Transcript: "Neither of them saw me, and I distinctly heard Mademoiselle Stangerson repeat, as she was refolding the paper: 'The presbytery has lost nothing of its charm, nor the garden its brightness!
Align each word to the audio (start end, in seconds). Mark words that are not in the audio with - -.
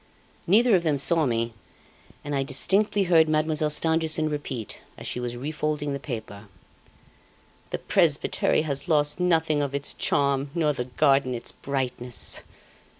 "Neither 0.47 0.75
of 0.75 0.81
them 0.81 0.97
saw 0.97 1.27
me, 1.27 1.53
and 2.25 2.33
I 2.33 2.41
distinctly 2.41 3.03
heard 3.03 3.29
Mademoiselle 3.29 3.69
Stangerson 3.69 4.29
repeat, 4.31 4.79
as 4.97 5.05
she 5.05 5.19
was 5.19 5.37
refolding 5.37 5.93
the 5.93 5.99
paper: 5.99 6.47
'The 7.69 7.77
presbytery 7.77 8.63
has 8.63 8.87
lost 8.87 9.19
nothing 9.19 9.61
of 9.61 9.75
its 9.75 9.93
charm, 9.93 10.49
nor 10.55 10.73
the 10.73 10.85
garden 10.85 11.35
its 11.35 11.51
brightness! 11.51 12.41